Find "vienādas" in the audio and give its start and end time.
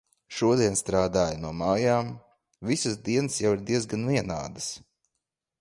4.15-4.73